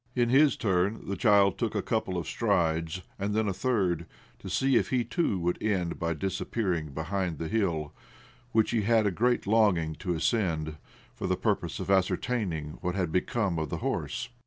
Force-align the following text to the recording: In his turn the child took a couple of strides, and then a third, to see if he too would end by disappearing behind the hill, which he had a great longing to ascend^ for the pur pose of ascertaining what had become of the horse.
In 0.15 0.29
his 0.29 0.57
turn 0.57 1.07
the 1.07 1.15
child 1.15 1.59
took 1.59 1.75
a 1.75 1.83
couple 1.83 2.17
of 2.17 2.25
strides, 2.25 3.03
and 3.19 3.35
then 3.35 3.47
a 3.47 3.53
third, 3.53 4.07
to 4.39 4.49
see 4.49 4.75
if 4.75 4.89
he 4.89 5.03
too 5.03 5.37
would 5.37 5.61
end 5.61 5.99
by 5.99 6.15
disappearing 6.15 6.87
behind 6.89 7.37
the 7.37 7.47
hill, 7.47 7.93
which 8.51 8.71
he 8.71 8.81
had 8.81 9.05
a 9.05 9.11
great 9.11 9.45
longing 9.45 9.93
to 9.97 10.13
ascend^ 10.13 10.77
for 11.13 11.27
the 11.27 11.37
pur 11.37 11.53
pose 11.53 11.79
of 11.79 11.91
ascertaining 11.91 12.79
what 12.81 12.95
had 12.95 13.11
become 13.11 13.59
of 13.59 13.69
the 13.69 13.77
horse. 13.85 14.29